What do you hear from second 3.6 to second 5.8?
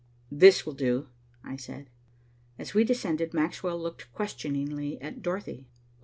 looked questioningly at Dorothy.